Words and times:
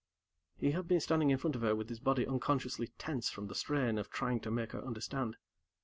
He 0.57 0.71
had 0.71 0.87
been 0.87 0.99
standing 0.99 1.29
in 1.29 1.37
front 1.37 1.55
of 1.55 1.61
her 1.61 1.75
with 1.75 1.87
his 1.87 1.99
body 1.99 2.25
unconsciously 2.25 2.87
tense 2.97 3.29
from 3.29 3.45
the 3.45 3.53
strain 3.53 3.99
of 3.99 4.09
trying 4.09 4.39
to 4.39 4.49
make 4.49 4.71
her 4.71 4.83
understand. 4.83 5.37